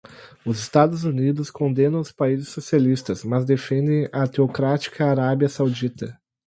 Os 0.43 0.57
Estados 0.57 1.03
Unidos 1.03 1.51
condenam 1.51 1.99
os 1.99 2.11
países 2.11 2.47
socialistas 2.49 3.23
mas 3.23 3.45
defendem 3.45 4.09
a 4.11 4.25
teocrática 4.27 5.05
Arábia 5.05 5.47
Saudita 5.47 6.19